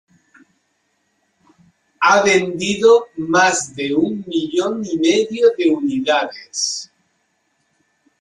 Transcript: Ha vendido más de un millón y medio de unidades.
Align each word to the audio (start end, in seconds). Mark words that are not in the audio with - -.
Ha 1.99 2.23
vendido 2.23 3.09
más 3.17 3.75
de 3.75 3.93
un 3.93 4.23
millón 4.27 4.83
y 4.83 4.97
medio 4.97 5.49
de 5.55 5.69
unidades. 5.69 6.91